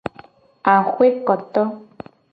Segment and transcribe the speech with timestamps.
[0.73, 1.61] Axwekoto.